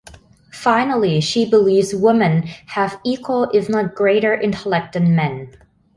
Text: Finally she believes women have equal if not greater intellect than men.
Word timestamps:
Finally 0.53 1.21
she 1.21 1.47
believes 1.47 1.93
women 1.93 2.41
have 2.65 2.99
equal 3.05 3.43
if 3.53 3.69
not 3.69 3.93
greater 3.93 4.33
intellect 4.33 4.93
than 4.93 5.15
men. 5.15 5.55